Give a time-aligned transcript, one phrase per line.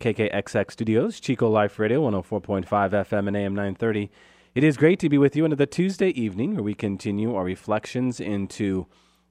[0.00, 4.10] KKXX Studios, Chico Life Radio, 104.5 FM and AM 930.
[4.54, 8.20] It is great to be with you another Tuesday evening where we continue our reflections
[8.20, 8.86] into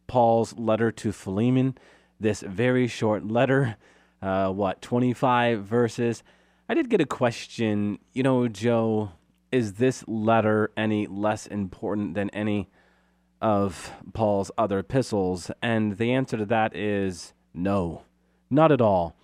[0.08, 1.78] Paul's letter to Philemon.
[2.20, 3.78] This very short letter,
[4.24, 6.24] uh, what, 25 verses.
[6.68, 9.12] I did get a question, you know, Joe,
[9.52, 12.70] is this letter any less important than any
[13.40, 15.52] of Paul's other epistles?
[15.62, 18.02] And the answer to that is no,
[18.50, 19.16] not at all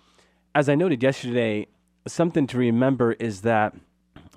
[0.54, 1.66] as I noted yesterday,
[2.06, 3.74] something to remember is that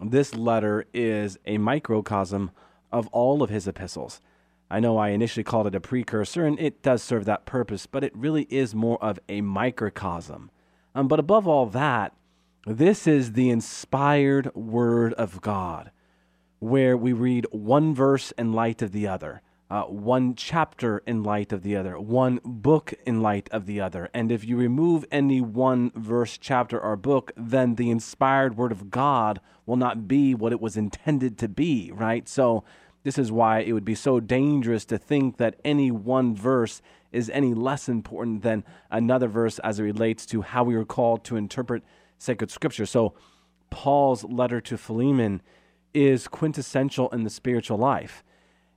[0.01, 2.51] this letter is a microcosm
[2.91, 4.21] of all of his epistles.
[4.69, 8.03] I know I initially called it a precursor, and it does serve that purpose, but
[8.03, 10.51] it really is more of a microcosm.
[10.93, 12.13] Um, but above all that,
[12.65, 15.91] this is the inspired Word of God,
[16.59, 21.51] where we read one verse in light of the other uh, one chapter in light
[21.51, 24.09] of the other, one book in light of the other.
[24.13, 28.91] And if you remove any one verse, chapter, or book, then the inspired word of
[28.91, 32.27] God will not be what it was intended to be, right?
[32.29, 32.63] So,
[33.03, 37.29] this is why it would be so dangerous to think that any one verse is
[37.29, 41.35] any less important than another verse as it relates to how we are called to
[41.35, 41.83] interpret
[42.17, 42.85] sacred scripture.
[42.85, 43.13] So,
[43.69, 45.41] Paul's letter to Philemon
[45.93, 48.23] is quintessential in the spiritual life.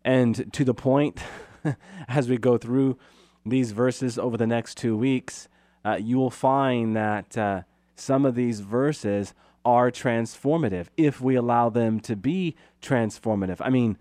[0.08, 1.20] And to the point,
[2.08, 2.96] as we go through
[3.44, 5.48] these verses over the next two weeks,
[5.84, 7.62] uh, you will find that uh,
[7.94, 9.34] some of these verses
[9.66, 13.58] are transformative if we allow them to be transformative.
[13.60, 13.98] I mean,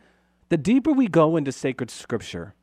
[0.48, 2.54] the deeper we go into sacred scripture,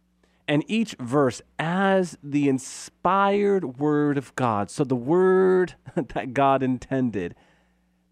[0.48, 5.74] and each verse as the inspired word of God, so the word
[6.14, 7.34] that God intended,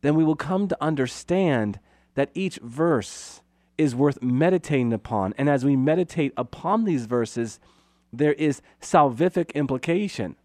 [0.02, 1.80] then we will come to understand
[2.16, 3.40] that each verse
[3.78, 5.34] is worth meditating upon.
[5.38, 7.58] And as we meditate upon these verses,
[8.12, 10.36] there is salvific implication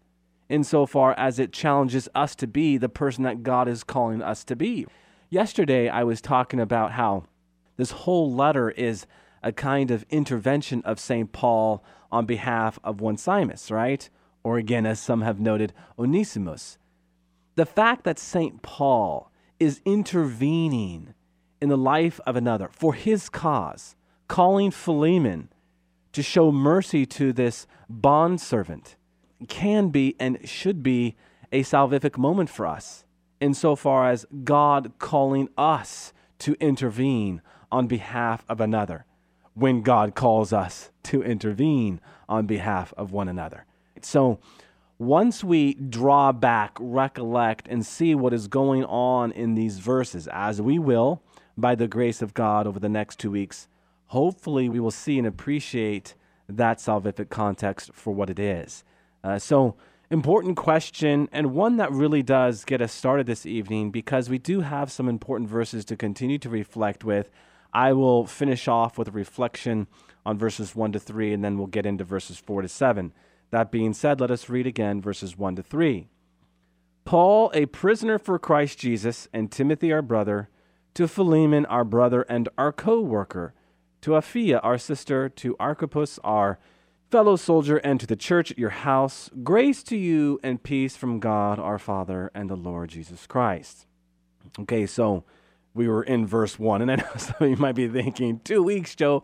[0.48, 4.56] insofar as it challenges us to be the person that God is calling us to
[4.56, 4.86] be.
[5.30, 7.24] Yesterday, I was talking about how
[7.76, 9.06] this whole letter is
[9.42, 11.30] a kind of intervention of St.
[11.32, 14.08] Paul on behalf of Onesimus, right?
[14.42, 16.78] Or again, as some have noted, Onesimus.
[17.56, 18.62] The fact that St.
[18.62, 21.12] Paul is intervening
[21.60, 23.96] in the life of another for his cause,
[24.28, 25.48] calling Philemon
[26.12, 28.96] to show mercy to this bondservant
[29.46, 31.16] can be and should be
[31.52, 33.04] a salvific moment for us,
[33.40, 39.04] insofar as God calling us to intervene on behalf of another
[39.54, 43.64] when God calls us to intervene on behalf of one another.
[44.02, 44.38] So,
[44.98, 50.60] once we draw back, recollect, and see what is going on in these verses, as
[50.60, 51.22] we will,
[51.58, 53.68] by the grace of God over the next two weeks,
[54.06, 56.14] hopefully we will see and appreciate
[56.48, 58.84] that salvific context for what it is.
[59.24, 59.74] Uh, so,
[60.10, 64.60] important question, and one that really does get us started this evening because we do
[64.60, 67.28] have some important verses to continue to reflect with.
[67.72, 69.88] I will finish off with a reflection
[70.24, 73.12] on verses 1 to 3, and then we'll get into verses 4 to 7.
[73.50, 76.08] That being said, let us read again verses 1 to 3.
[77.04, 80.48] Paul, a prisoner for Christ Jesus, and Timothy, our brother,
[80.98, 83.54] to Philemon, our brother and our co worker,
[84.00, 86.58] to Apphia, our sister, to Archippus, our
[87.08, 91.20] fellow soldier, and to the church at your house, grace to you and peace from
[91.20, 93.86] God our Father and the Lord Jesus Christ.
[94.58, 95.22] Okay, so
[95.72, 98.64] we were in verse 1, and I know some of you might be thinking, two
[98.64, 99.22] weeks, Joe.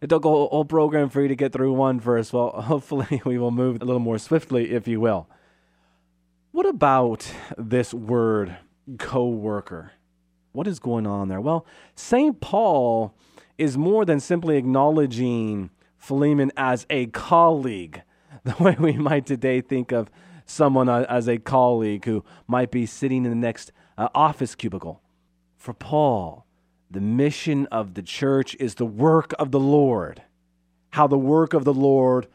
[0.00, 2.32] It took a whole program for you to get through one verse.
[2.32, 5.28] Well, hopefully, we will move a little more swiftly, if you will.
[6.50, 8.56] What about this word,
[8.98, 9.92] co worker?
[10.56, 11.38] What is going on there?
[11.38, 12.40] Well, St.
[12.40, 13.14] Paul
[13.58, 18.02] is more than simply acknowledging Philemon as a colleague,
[18.44, 20.10] the way we might today think of
[20.46, 25.02] someone as a colleague who might be sitting in the next uh, office cubicle.
[25.58, 26.46] For Paul,
[26.90, 30.22] the mission of the church is the work of the Lord.
[30.88, 32.28] How the work of the Lord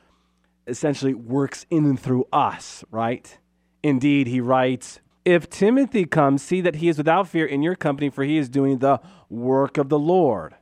[0.67, 3.35] essentially works in and through us, right?
[3.81, 8.09] Indeed, he writes, if Timothy comes, see that he is without fear in your company,
[8.09, 10.55] for he is doing the work of the Lord.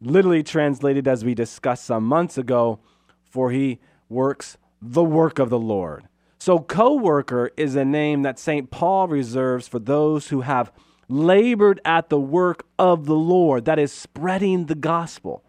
[0.00, 2.78] Literally translated as we discussed some months ago,
[3.24, 6.04] for he works the work of the Lord.
[6.38, 8.70] So, co worker is a name that St.
[8.70, 10.70] Paul reserves for those who have
[11.08, 15.42] labored at the work of the Lord, that is, spreading the gospel.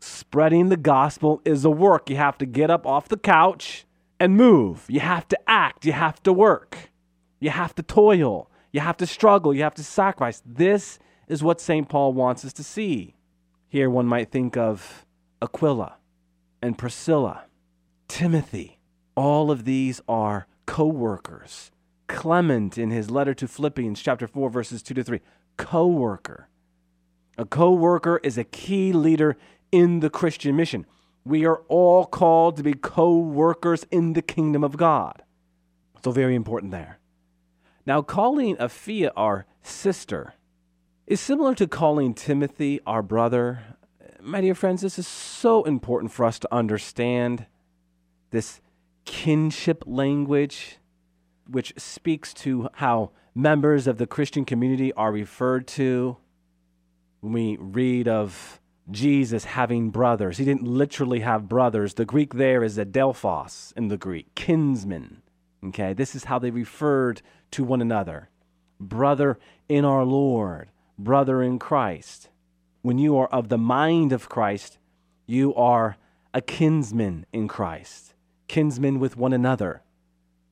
[0.00, 2.10] Spreading the gospel is a work.
[2.10, 3.86] You have to get up off the couch
[4.18, 4.86] and move.
[4.88, 5.84] You have to act.
[5.84, 6.90] You have to work.
[7.46, 8.50] You have to toil.
[8.72, 9.54] You have to struggle.
[9.54, 10.42] You have to sacrifice.
[10.44, 10.98] This
[11.28, 11.88] is what St.
[11.88, 13.14] Paul wants us to see.
[13.68, 15.06] Here, one might think of
[15.40, 15.94] Aquila
[16.60, 17.44] and Priscilla,
[18.08, 18.80] Timothy.
[19.14, 21.70] All of these are co workers.
[22.08, 25.20] Clement, in his letter to Philippians, chapter 4, verses 2 to 3,
[25.56, 26.48] co worker.
[27.38, 29.36] A co worker is a key leader
[29.70, 30.84] in the Christian mission.
[31.24, 35.22] We are all called to be co workers in the kingdom of God.
[36.02, 36.98] So, very important there.
[37.86, 40.34] Now, calling Apphia our sister
[41.06, 43.60] is similar to calling Timothy our brother.
[44.20, 47.46] My dear friends, this is so important for us to understand
[48.30, 48.60] this
[49.04, 50.78] kinship language,
[51.48, 56.16] which speaks to how members of the Christian community are referred to.
[57.20, 58.60] When we read of
[58.90, 61.94] Jesus having brothers, he didn't literally have brothers.
[61.94, 65.22] The Greek there is adelphos in the Greek, kinsman.
[65.64, 68.28] Okay, this is how they referred to one another.
[68.78, 69.38] Brother
[69.68, 72.28] in our Lord brother in Christ.
[72.82, 74.78] When you are of the mind of Christ,
[75.26, 75.96] you are
[76.32, 78.14] a kinsman in Christ,
[78.48, 79.82] kinsman with one another.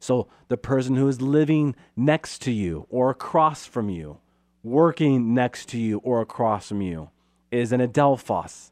[0.01, 4.19] So the person who is living next to you or across from you,
[4.63, 7.11] working next to you or across from you,
[7.51, 8.71] is an adelphos,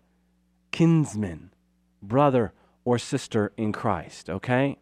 [0.72, 1.50] kinsman,
[2.02, 2.52] brother
[2.84, 4.76] or sister in Christ, okay?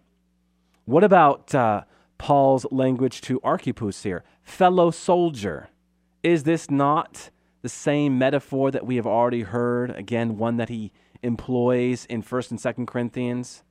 [0.87, 1.83] What about uh,
[2.21, 4.25] Paul's language to Archippus here?
[4.43, 5.71] Fellow soldier.
[6.23, 7.31] Is this not
[7.63, 9.91] the same metaphor that we have already heard?
[9.93, 13.63] Again, one that he employs in 1st and 2nd Corinthians,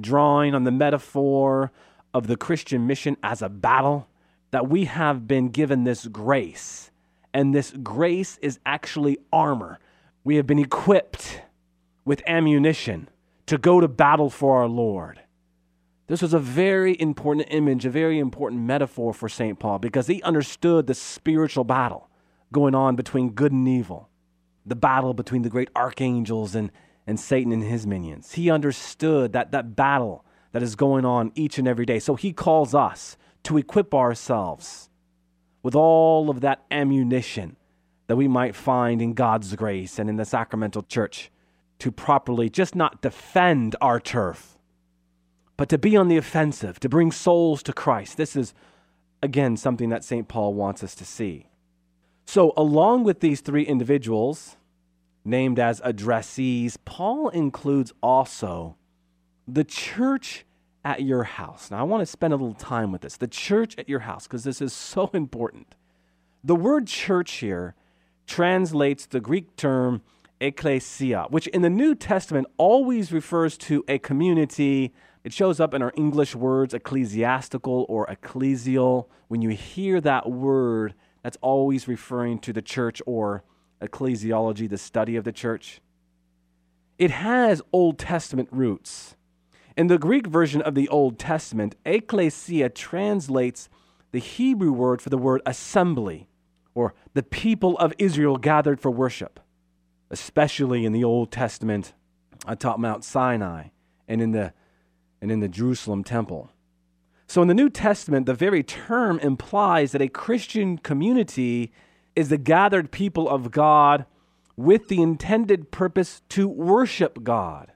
[0.00, 1.72] drawing on the metaphor
[2.14, 4.08] of the Christian mission as a battle,
[4.50, 6.90] that we have been given this grace.
[7.34, 9.78] And this grace is actually armor.
[10.24, 11.42] We have been equipped
[12.06, 13.10] with ammunition
[13.44, 15.20] to go to battle for our Lord.
[16.06, 19.58] This was a very important image, a very important metaphor for St.
[19.58, 22.10] Paul because he understood the spiritual battle
[22.52, 24.10] going on between good and evil,
[24.66, 26.70] the battle between the great archangels and,
[27.06, 28.32] and Satan and his minions.
[28.32, 31.98] He understood that, that battle that is going on each and every day.
[31.98, 34.90] So he calls us to equip ourselves
[35.62, 37.56] with all of that ammunition
[38.08, 41.30] that we might find in God's grace and in the sacramental church
[41.78, 44.53] to properly just not defend our turf
[45.56, 48.16] but to be on the offensive, to bring souls to Christ.
[48.16, 48.54] This is,
[49.22, 50.26] again, something that St.
[50.28, 51.48] Paul wants us to see.
[52.26, 54.56] So, along with these three individuals
[55.24, 58.76] named as addressees, Paul includes also
[59.46, 60.44] the church
[60.84, 61.70] at your house.
[61.70, 64.26] Now, I want to spend a little time with this the church at your house,
[64.26, 65.76] because this is so important.
[66.42, 67.74] The word church here
[68.26, 70.02] translates the Greek term
[70.40, 74.92] ecclesia, which in the New Testament always refers to a community
[75.24, 79.08] it shows up in our English words, ecclesiastical or ecclesial.
[79.28, 83.42] When you hear that word, that's always referring to the church or
[83.80, 85.80] ecclesiology, the study of the church.
[86.98, 89.16] It has Old Testament roots.
[89.76, 93.68] In the Greek version of the Old Testament, ecclesia translates
[94.12, 96.28] the Hebrew word for the word assembly,
[96.74, 99.40] or the people of Israel gathered for worship,
[100.10, 101.94] especially in the Old Testament
[102.46, 103.68] uh, atop Mount Sinai
[104.06, 104.52] and in the
[105.24, 106.50] and in the Jerusalem temple.
[107.26, 111.72] So, in the New Testament, the very term implies that a Christian community
[112.14, 114.04] is the gathered people of God
[114.54, 117.72] with the intended purpose to worship God.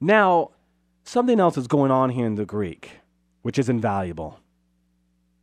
[0.00, 0.52] Now,
[1.02, 3.00] something else is going on here in the Greek,
[3.42, 4.38] which is invaluable.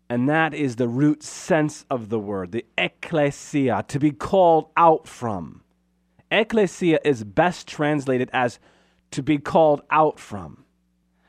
[0.09, 5.05] And that is the root sense of the word, the ecclesia, to be called out
[5.05, 5.63] from.
[6.31, 8.57] Ecclesia is best translated as
[9.11, 10.62] to be called out from.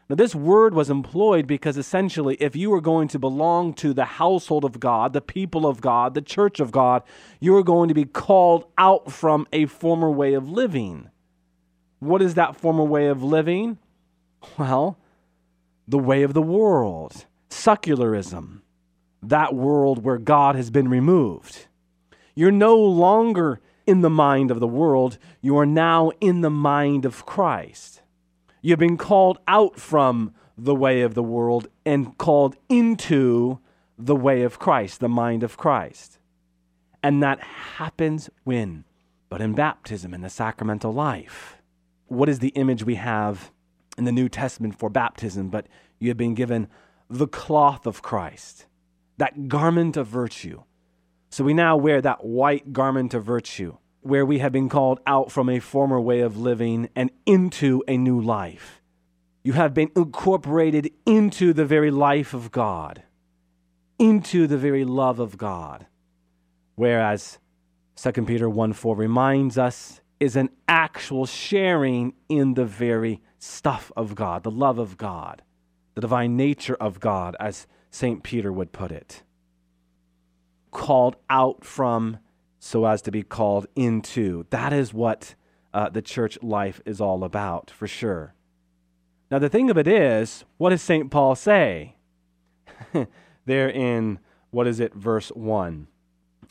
[0.08, 4.04] Now, this word was employed because essentially, if you were going to belong to the
[4.04, 7.02] household of God, the people of God, the church of God,
[7.40, 11.08] you were going to be called out from a former way of living.
[12.00, 13.78] What is that former way of living?
[14.58, 14.98] Well,
[15.88, 18.62] the way of the world, secularism,
[19.22, 21.66] that world where God has been removed.
[22.34, 27.04] You're no longer in the mind of the world, you are now in the mind
[27.04, 28.02] of Christ.
[28.66, 33.58] You've been called out from the way of the world and called into
[33.98, 36.18] the way of Christ, the mind of Christ.
[37.02, 38.84] And that happens when?
[39.28, 41.60] But in baptism, in the sacramental life.
[42.06, 43.52] What is the image we have
[43.98, 45.50] in the New Testament for baptism?
[45.50, 45.66] But
[45.98, 46.68] you have been given
[47.10, 48.64] the cloth of Christ.
[49.18, 50.62] that garment of virtue.
[51.30, 55.32] So we now wear that white garment of virtue, where we have been called out
[55.32, 58.82] from a former way of living and into a new life.
[59.42, 63.02] You have been incorporated into the very life of God,
[63.98, 65.86] into the very love of God.
[66.74, 67.38] Whereas
[67.96, 74.14] 2 Peter 1 4 reminds us is an actual sharing in the very stuff of
[74.14, 75.42] God, the love of God,
[75.94, 78.22] the divine nature of God, as St.
[78.22, 79.22] Peter would put it.
[80.70, 82.18] Called out from
[82.64, 84.46] so as to be called into.
[84.48, 85.34] That is what
[85.74, 88.32] uh, the church life is all about, for sure.
[89.30, 91.10] Now, the thing of it is, what does St.
[91.10, 91.96] Paul say?
[93.44, 94.18] there in,
[94.50, 95.88] what is it, verse 1,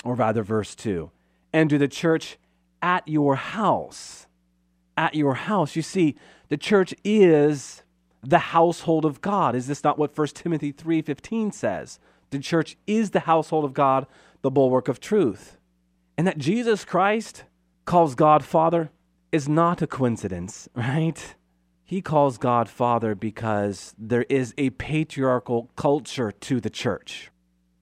[0.03, 1.09] or rather, verse 2.
[1.51, 2.37] And to the church
[2.79, 4.27] at your house.
[4.95, 5.75] At your house.
[5.75, 6.15] You see,
[6.49, 7.81] the church is
[8.21, 9.55] the household of God.
[9.55, 11.97] Is this not what 1 Timothy 3:15 says?
[12.29, 14.05] The church is the household of God,
[14.43, 15.57] the bulwark of truth.
[16.17, 17.43] And that Jesus Christ
[17.85, 18.91] calls God Father
[19.31, 21.35] is not a coincidence, right?
[21.83, 27.31] He calls God Father because there is a patriarchal culture to the church.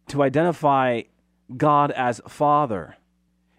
[0.10, 1.04] To identify
[1.56, 2.98] God as Father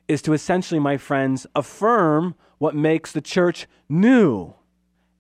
[0.09, 4.55] is to essentially, my friends, affirm what makes the church new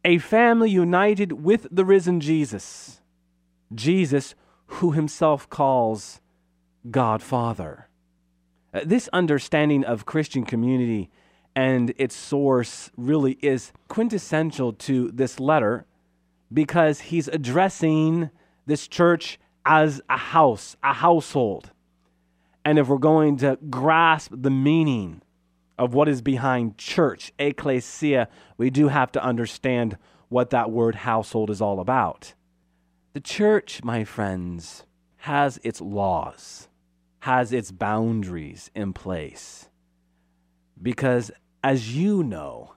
[0.05, 3.01] a family united with the risen Jesus.
[3.75, 4.35] Jesus,
[4.67, 6.21] who himself calls
[6.91, 7.89] God Father.
[8.73, 11.11] Uh, this understanding of Christian community
[11.55, 15.87] and its source really is quintessential to this letter
[16.53, 18.31] because he's addressing
[18.67, 21.71] this church as a house, a household.
[22.65, 25.23] And if we're going to grasp the meaning
[25.79, 29.97] of what is behind church, ecclesia, we do have to understand
[30.29, 32.35] what that word household is all about.
[33.13, 34.85] The church, my friends,
[35.19, 36.69] has its laws,
[37.23, 39.69] has its boundaries in place.
[40.81, 41.31] Because,
[41.63, 42.75] as you know,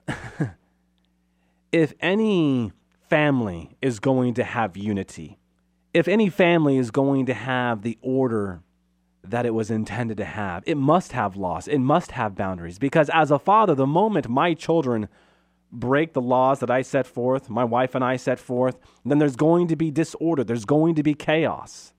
[1.71, 2.71] if any
[3.09, 5.39] family is going to have unity,
[5.95, 8.61] if any family is going to have the order
[9.23, 10.61] that it was intended to have.
[10.67, 12.77] It must have laws, it must have boundaries.
[12.77, 15.09] Because as a father, the moment my children
[15.71, 19.35] break the laws that I set forth, my wife and I set forth, then there's
[19.35, 21.94] going to be disorder, there's going to be chaos.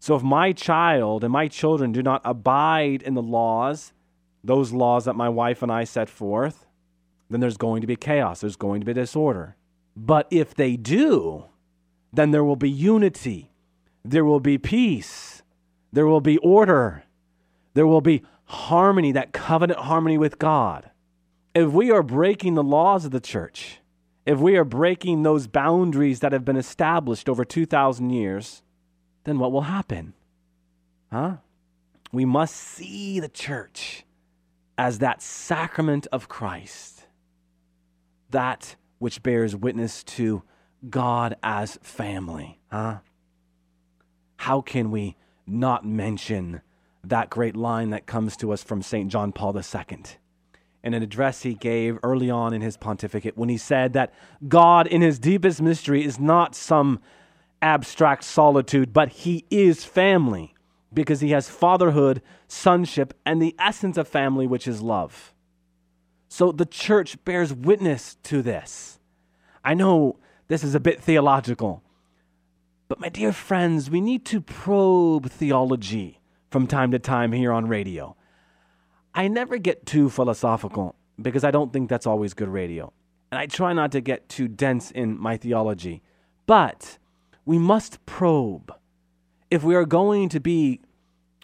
[0.00, 3.92] So if my child and my children do not abide in the laws,
[4.42, 6.66] those laws that my wife and I set forth,
[7.28, 9.54] then there's going to be chaos, there's going to be disorder.
[9.94, 11.44] But if they do,
[12.12, 13.52] then there will be unity,
[14.04, 15.40] there will be peace
[15.92, 17.04] there will be order.
[17.74, 20.90] There will be harmony, that covenant harmony with God.
[21.54, 23.80] If we are breaking the laws of the church,
[24.26, 28.62] if we are breaking those boundaries that have been established over 2,000 years,
[29.24, 30.14] then what will happen?
[31.10, 31.36] Huh?
[32.12, 34.04] We must see the church
[34.78, 37.06] as that sacrament of Christ,
[38.30, 40.42] that which bears witness to
[40.88, 42.58] God as family.
[42.70, 42.98] Huh?
[44.36, 46.62] How can we not mention
[47.04, 49.10] that great line that comes to us from St.
[49.10, 49.98] John Paul II
[50.82, 54.12] in an address he gave early on in his pontificate when he said that
[54.48, 57.00] God, in his deepest mystery, is not some
[57.62, 60.54] abstract solitude, but he is family
[60.92, 65.32] because he has fatherhood, sonship, and the essence of family, which is love.
[66.28, 68.98] So the church bears witness to this.
[69.64, 71.82] I know this is a bit theological,
[72.90, 76.18] but, my dear friends, we need to probe theology
[76.50, 78.16] from time to time here on radio.
[79.14, 82.92] I never get too philosophical because I don't think that's always good radio.
[83.30, 86.02] And I try not to get too dense in my theology.
[86.46, 86.98] But
[87.44, 88.72] we must probe
[89.50, 90.80] if we are going to be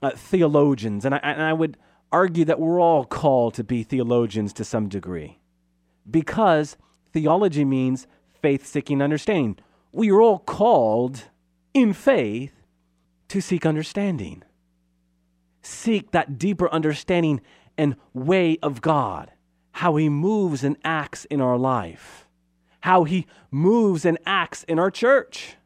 [0.03, 1.05] uh, theologians.
[1.05, 1.77] And I, and I would
[2.13, 5.39] argue that we're all called to be theologians to some degree
[6.09, 6.77] because
[7.13, 8.07] theology means
[8.41, 9.59] faith seeking understanding.
[9.93, 11.25] We are all called
[11.75, 12.53] in faith
[13.29, 14.43] to seek understanding.
[15.63, 17.41] Seek that deeper understanding
[17.77, 19.33] and way of God,
[19.73, 22.29] how He moves and acts in our life,
[22.81, 25.57] how He moves and acts in our church,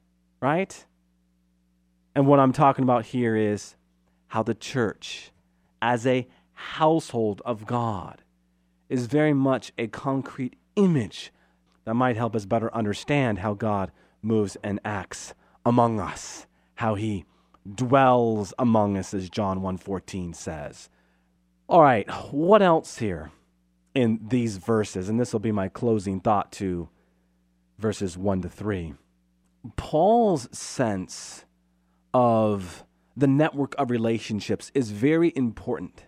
[0.40, 0.84] right?
[2.14, 3.76] And what I'm talking about here is
[4.28, 5.30] how the church,
[5.80, 8.22] as a household of God,
[8.88, 11.32] is very much a concrete image
[11.84, 13.92] that might help us better understand how God
[14.22, 17.24] moves and acts among us, how he
[17.74, 20.88] dwells among us as John 1:14 says.
[21.68, 23.30] All right, what else here
[23.94, 25.08] in these verses?
[25.08, 26.88] And this will be my closing thought to
[27.78, 28.94] verses 1 to 3.
[29.76, 31.44] Paul's sense
[32.14, 32.84] of
[33.16, 36.04] the network of relationships is very important.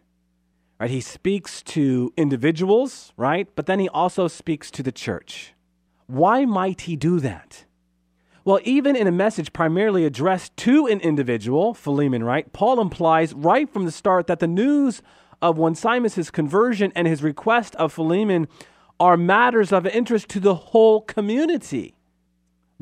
[0.80, 0.90] Right?
[0.90, 3.49] He speaks to individuals, right?
[3.54, 5.54] But then he also speaks to the church.
[6.06, 7.64] Why might he do that?
[8.44, 12.52] Well, even in a message primarily addressed to an individual, Philemon, right?
[12.52, 15.00] Paul implies right from the start that the news
[15.40, 18.49] of Onesimus' conversion and his request of Philemon
[18.99, 21.94] are matters of interest to the whole community.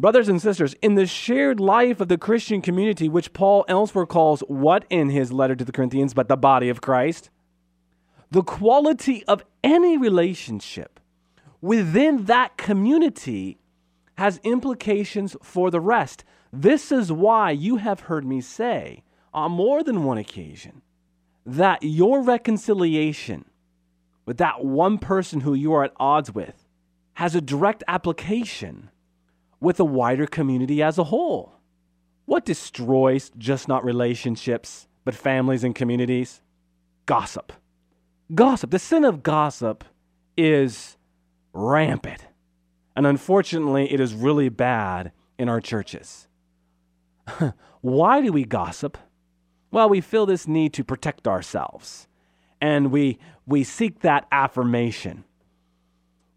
[0.00, 4.40] Brothers and sisters, in the shared life of the Christian community, which Paul elsewhere calls
[4.48, 7.28] what in his letter to the Corinthians, but the body of Christ,
[8.30, 11.00] the quality of any relationship
[11.60, 13.58] within that community
[14.16, 16.24] has implications for the rest.
[16.50, 19.02] This is why you have heard me say
[19.34, 20.80] on more than one occasion
[21.44, 23.44] that your reconciliation
[24.24, 26.66] with that one person who you are at odds with
[27.14, 28.88] has a direct application
[29.60, 31.54] with the wider community as a whole.
[32.24, 36.40] What destroys just not relationships, but families and communities?
[37.06, 37.52] Gossip.
[38.34, 38.70] Gossip.
[38.70, 39.84] The sin of gossip
[40.36, 40.96] is
[41.52, 42.26] rampant.
[42.96, 46.28] And unfortunately, it is really bad in our churches.
[47.80, 48.98] Why do we gossip?
[49.70, 52.08] Well, we feel this need to protect ourselves
[52.60, 55.24] and we, we seek that affirmation.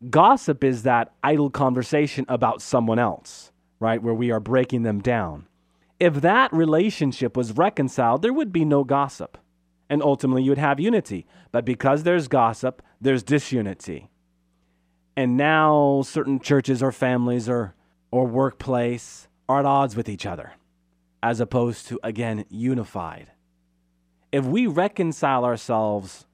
[0.09, 4.01] Gossip is that idle conversation about someone else, right?
[4.01, 5.47] Where we are breaking them down.
[5.99, 9.37] If that relationship was reconciled, there would be no gossip.
[9.89, 11.25] And ultimately, you would have unity.
[11.51, 14.09] But because there's gossip, there's disunity.
[15.15, 17.75] And now certain churches or families or,
[18.11, 20.53] or workplace are at odds with each other,
[21.21, 23.27] as opposed to, again, unified.
[24.31, 26.25] If we reconcile ourselves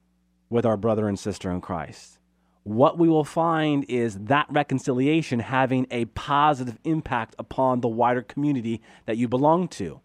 [0.48, 2.19] with our brother and sister in Christ,
[2.62, 8.82] what we will find is that reconciliation having a positive impact upon the wider community
[9.06, 10.00] that you belong to.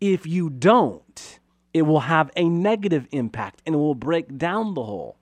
[0.00, 1.40] If you don't,
[1.74, 5.18] it will have a negative impact and it will break down the whole.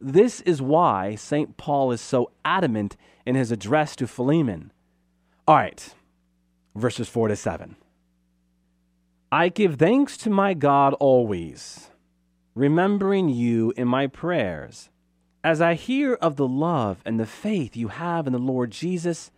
[0.00, 1.56] This is why St.
[1.56, 2.96] Paul is so adamant
[3.26, 4.72] in his address to Philemon.
[5.46, 5.94] All right,
[6.74, 7.76] verses 4 to 7.
[9.32, 11.90] I give thanks to my God always,
[12.54, 14.90] remembering you in my prayers,
[15.42, 19.30] as I hear of the love and the faith you have in the Lord Jesus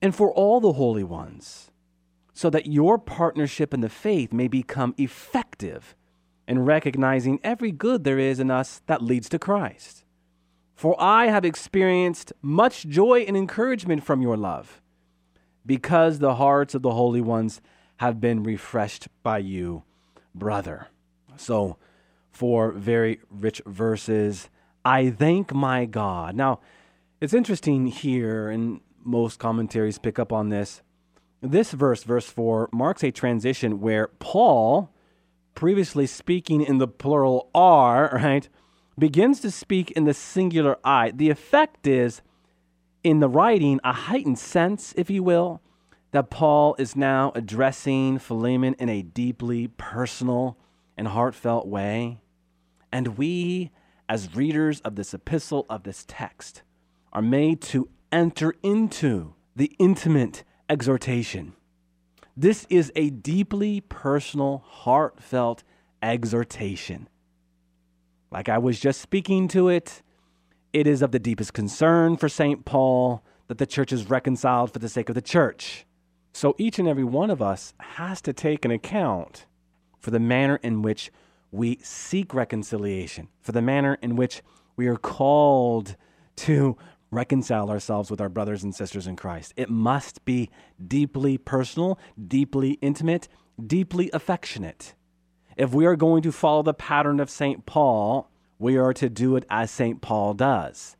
[0.00, 1.70] and for all the holy ones,
[2.32, 5.94] so that your partnership in the faith may become effective
[6.46, 10.04] in recognizing every good there is in us that leads to Christ.
[10.74, 14.80] For I have experienced much joy and encouragement from your love,
[15.66, 17.60] because the hearts of the holy ones
[17.98, 19.82] have been refreshed by you,
[20.34, 20.88] brother.
[21.36, 21.76] So,
[22.30, 24.48] four very rich verses,
[24.84, 26.34] I thank my God.
[26.34, 26.60] Now,
[27.20, 30.82] it's interesting here, and most commentaries pick up on this.
[31.42, 34.90] This verse, verse 4, marks a transition where Paul,
[35.54, 38.48] previously speaking in the plural are, right,
[38.98, 41.10] begins to speak in the singular I.
[41.10, 42.22] The effect is,
[43.02, 45.62] in the writing, a heightened sense, if you will,
[46.12, 50.58] that Paul is now addressing Philemon in a deeply personal
[50.96, 52.20] and heartfelt way.
[52.92, 53.70] And we,
[54.10, 56.64] as readers of this epistle, of this text,
[57.12, 61.52] are made to enter into the intimate exhortation.
[62.36, 65.62] This is a deeply personal, heartfelt
[66.02, 67.08] exhortation.
[68.32, 70.02] Like I was just speaking to it,
[70.72, 72.64] it is of the deepest concern for St.
[72.64, 75.86] Paul that the church is reconciled for the sake of the church.
[76.32, 79.46] So each and every one of us has to take an account
[80.00, 81.12] for the manner in which
[81.50, 84.42] we seek reconciliation, for the manner in which
[84.76, 85.96] we are called
[86.36, 86.76] to
[87.10, 89.52] reconcile ourselves with our brothers and sisters in Christ.
[89.56, 90.48] It must be
[90.86, 93.28] deeply personal, deeply intimate,
[93.64, 94.94] deeply affectionate.
[95.56, 97.66] If we are going to follow the pattern of St.
[97.66, 100.00] Paul, we are to do it as St.
[100.00, 100.96] Paul does.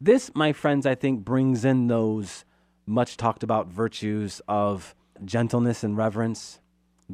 [0.00, 2.44] This, my friends, I think brings in those
[2.86, 6.60] much talked about virtues of gentleness and reverence,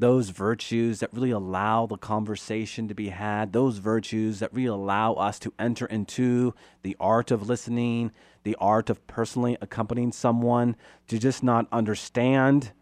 [0.00, 5.14] those virtues that really allow the conversation to be had, those virtues that really allow
[5.14, 8.12] us to enter into the art of listening,
[8.44, 12.72] the art of personally accompanying someone to just not understand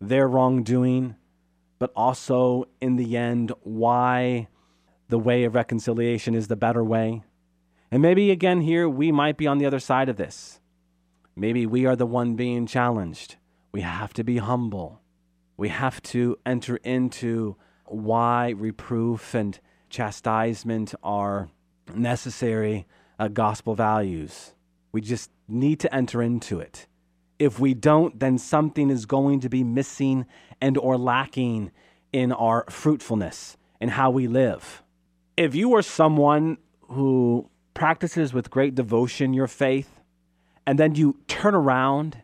[0.00, 1.16] their wrongdoing,
[1.78, 4.48] but also in the end, why
[5.08, 7.22] the way of reconciliation is the better way.
[7.90, 10.60] And maybe again, here we might be on the other side of this.
[11.36, 13.36] Maybe we are the one being challenged.
[13.72, 15.02] We have to be humble.
[15.56, 21.48] We have to enter into why reproof and chastisement are
[21.94, 22.86] necessary
[23.18, 24.52] uh, gospel values.
[24.92, 26.86] We just need to enter into it.
[27.38, 30.26] If we don't, then something is going to be missing
[30.60, 31.70] and or lacking
[32.12, 34.82] in our fruitfulness and how we live.
[35.36, 40.00] If you are someone who practices with great devotion your faith,
[40.66, 42.22] and then you turn around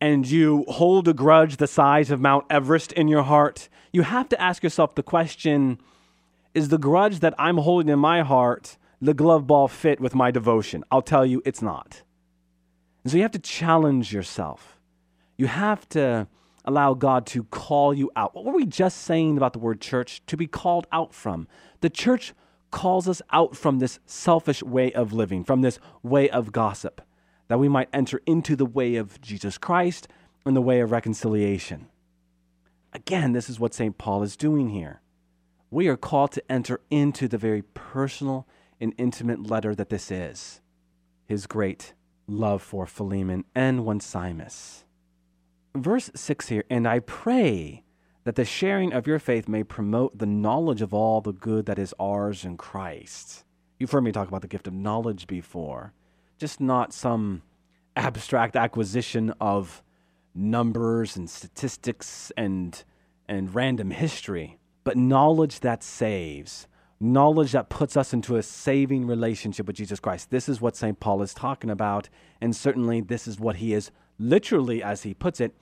[0.00, 4.28] and you hold a grudge the size of Mount Everest in your heart, you have
[4.30, 5.78] to ask yourself the question
[6.54, 10.30] is the grudge that I'm holding in my heart the glove ball fit with my
[10.30, 10.84] devotion?
[10.90, 12.02] I'll tell you, it's not.
[13.02, 14.78] And so you have to challenge yourself.
[15.36, 16.28] You have to
[16.64, 18.34] allow God to call you out.
[18.34, 20.22] What were we just saying about the word church?
[20.26, 21.48] To be called out from.
[21.80, 22.34] The church
[22.70, 27.00] calls us out from this selfish way of living, from this way of gossip,
[27.50, 30.06] that we might enter into the way of Jesus Christ
[30.46, 31.88] and the way of reconciliation.
[32.92, 33.98] Again, this is what St.
[33.98, 35.00] Paul is doing here.
[35.68, 38.46] We are called to enter into the very personal
[38.80, 40.60] and intimate letter that this is
[41.26, 41.92] his great
[42.28, 44.84] love for Philemon and Onesimus.
[45.74, 47.82] Verse 6 here, and I pray
[48.22, 51.80] that the sharing of your faith may promote the knowledge of all the good that
[51.80, 53.44] is ours in Christ.
[53.80, 55.94] You've heard me talk about the gift of knowledge before,
[56.40, 57.42] just not some
[57.94, 59.82] abstract acquisition of
[60.34, 62.82] numbers and statistics and,
[63.28, 66.66] and random history, but knowledge that saves,
[66.98, 70.30] knowledge that puts us into a saving relationship with Jesus Christ.
[70.30, 70.98] This is what St.
[70.98, 72.08] Paul is talking about,
[72.40, 75.54] and certainly this is what he is literally, as he puts it,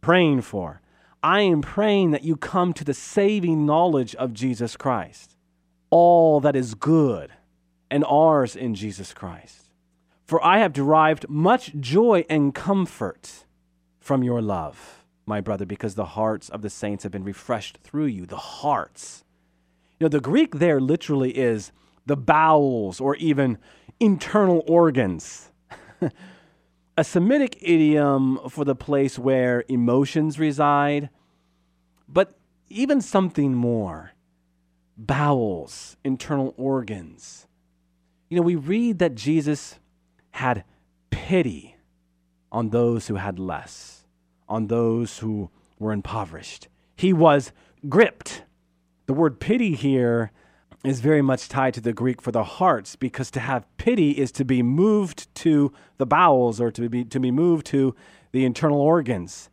[0.00, 0.80] praying for.
[1.22, 5.36] I am praying that you come to the saving knowledge of Jesus Christ,
[5.90, 7.32] all that is good
[7.90, 9.61] and ours in Jesus Christ.
[10.32, 13.44] For I have derived much joy and comfort
[14.00, 18.06] from your love, my brother, because the hearts of the saints have been refreshed through
[18.06, 18.24] you.
[18.24, 19.24] The hearts.
[20.00, 21.70] You know, the Greek there literally is
[22.06, 23.58] the bowels or even
[24.00, 25.50] internal organs.
[26.96, 31.10] a Semitic idiom for the place where emotions reside,
[32.08, 32.38] but
[32.70, 34.12] even something more
[34.96, 37.46] bowels, internal organs.
[38.30, 39.78] You know, we read that Jesus
[40.32, 40.64] had
[41.10, 41.76] pity
[42.50, 44.04] on those who had less,
[44.48, 46.68] on those who were impoverished.
[46.96, 47.52] He was
[47.88, 48.44] gripped.
[49.06, 50.30] The word pity here
[50.84, 54.32] is very much tied to the Greek for the hearts because to have pity is
[54.32, 57.94] to be moved to the bowels or to be, to be moved to
[58.32, 59.48] the internal organs,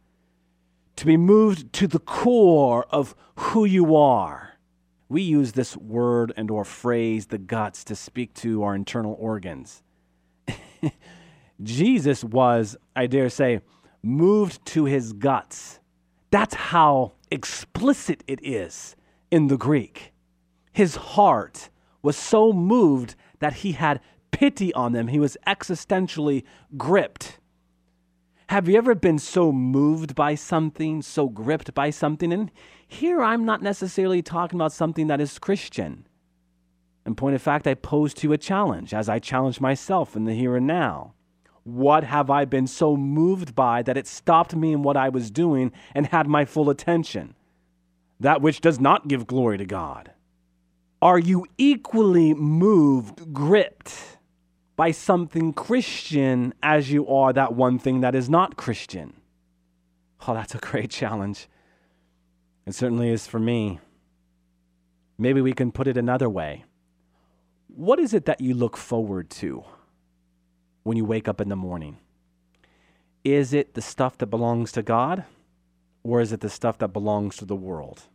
[0.95, 4.57] to be moved to the core of who you are.
[5.07, 9.83] We use this word and or phrase the guts to speak to our internal organs.
[11.61, 13.61] Jesus was, I dare say,
[14.01, 15.79] moved to his guts.
[16.31, 18.95] That's how explicit it is
[19.29, 20.13] in the Greek
[20.79, 21.69] his heart
[22.01, 23.99] was so moved that he had
[24.31, 25.09] pity on them.
[25.09, 26.43] He was existentially
[26.77, 27.37] gripped.
[28.47, 32.31] Have you ever been so moved by something, so gripped by something?
[32.31, 32.49] And
[32.87, 36.07] here I'm not necessarily talking about something that is Christian.
[37.05, 40.23] In point of fact, I pose to you a challenge as I challenge myself in
[40.23, 41.13] the here and now.
[41.63, 45.31] What have I been so moved by that it stopped me in what I was
[45.31, 47.35] doing and had my full attention?
[48.19, 50.11] That which does not give glory to God.
[51.01, 54.17] Are you equally moved, gripped
[54.75, 59.13] by something Christian as you are that one thing that is not Christian?
[60.27, 61.47] Oh, that's a great challenge.
[62.65, 63.79] It certainly is for me.
[65.17, 66.65] Maybe we can put it another way.
[67.67, 69.63] What is it that you look forward to
[70.89, 71.99] when you wake up in the morning?
[73.23, 75.23] Is it the stuff that belongs to God,
[76.02, 78.08] or is it the stuff that belongs to the world?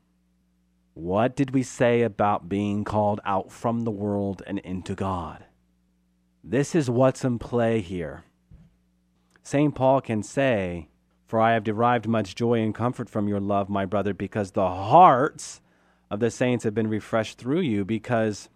[0.95, 5.45] What did we say about being called out from the world and into God?
[6.43, 8.25] This is what's in play here.
[9.45, 9.73] St.
[9.73, 10.89] Paul can say,
[11.29, 14.69] For I have derived much joy and comfort from your love, my brother, because the
[14.69, 15.61] hearts
[16.11, 18.49] of the saints have been refreshed through you, because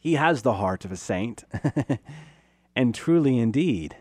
[0.00, 1.44] he has the heart of a saint.
[2.74, 3.96] and truly, indeed,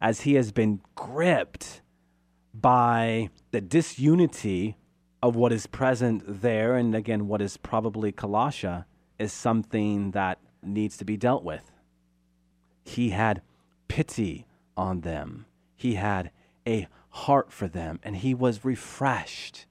[0.00, 1.80] as he has been gripped
[2.54, 4.76] by the disunity
[5.22, 8.84] of what is present there, and again, what is probably Colossae,
[9.18, 11.70] is something that needs to be dealt with.
[12.84, 13.42] He had
[13.88, 14.46] pity
[14.76, 15.46] on them,
[15.76, 16.30] he had
[16.66, 19.66] a heart for them, and he was refreshed.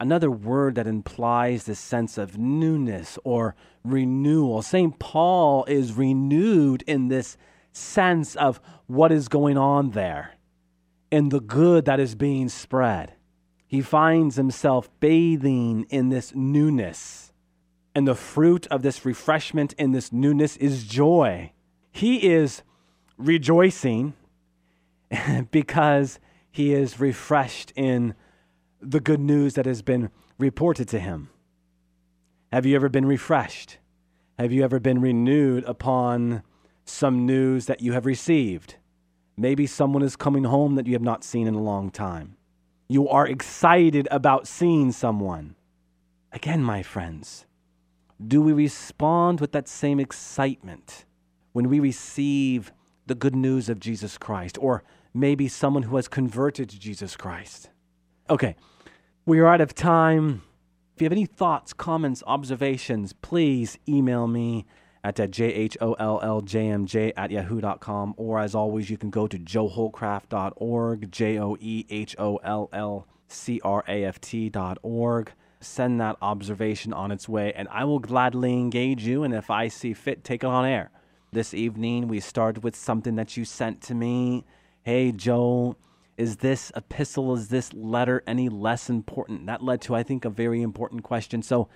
[0.00, 4.60] Another word that implies this sense of newness or renewal.
[4.62, 4.98] St.
[4.98, 7.36] Paul is renewed in this
[7.74, 10.34] sense of what is going on there,
[11.12, 13.14] and the good that is being spread
[13.74, 17.32] he finds himself bathing in this newness.
[17.92, 21.50] And the fruit of this refreshment in this newness is joy.
[21.90, 22.62] He is
[23.18, 24.14] rejoicing
[25.50, 26.20] because
[26.52, 28.14] he is refreshed in
[28.80, 31.30] the good news that has been reported to him?
[32.52, 33.78] Have you ever been refreshed?
[34.38, 36.44] Have you ever been renewed upon
[36.84, 38.76] some news that you have received?
[39.36, 42.36] Maybe someone is coming home that you have not seen in a long time.
[42.88, 45.56] You are excited about seeing someone.
[46.32, 47.46] Again, my friends,
[48.24, 51.04] do we respond with that same excitement
[51.52, 52.72] when we receive
[53.06, 57.70] the good news of Jesus Christ, or maybe someone who has converted to Jesus Christ?
[58.30, 58.56] Okay,
[59.26, 60.42] we are out of time.
[60.94, 64.64] If you have any thoughts, comments, observations, please email me
[65.04, 68.14] at jholljmj at yahoo.com.
[68.16, 73.06] Or as always, you can go to joehollcraft.org, J O E H O L L
[73.28, 75.32] C R A F T.org.
[75.60, 79.22] Send that observation on its way, and I will gladly engage you.
[79.22, 80.90] And if I see fit, take it on air.
[81.32, 84.44] This evening, we started with something that you sent to me.
[84.82, 85.76] Hey, Joe,
[86.16, 89.46] is this epistle, is this letter any less important?
[89.46, 91.42] That led to, I think, a very important question.
[91.42, 91.68] So,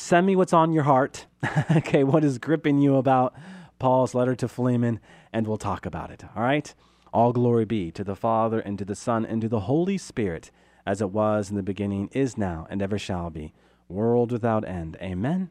[0.00, 1.26] Send me what's on your heart.
[1.76, 3.34] okay, what is gripping you about
[3.78, 4.98] Paul's letter to Philemon,
[5.30, 6.24] and we'll talk about it.
[6.34, 6.74] All right?
[7.12, 10.50] All glory be to the Father, and to the Son, and to the Holy Spirit,
[10.86, 13.52] as it was in the beginning, is now, and ever shall be,
[13.88, 14.96] world without end.
[15.02, 15.50] Amen.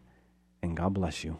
[0.64, 1.40] And God bless you.